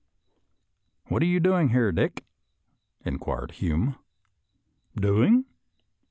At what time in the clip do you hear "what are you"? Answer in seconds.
1.09-1.39